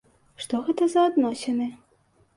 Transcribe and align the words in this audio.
Што 0.43 0.61
гэта 0.69 0.87
за 0.95 1.05
адносіны? 1.13 1.71